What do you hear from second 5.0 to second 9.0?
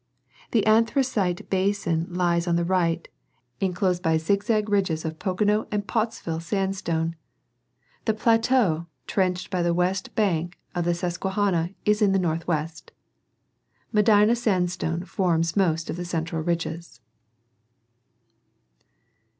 of Pocono and Pottsville sandstone ■; the Plateau,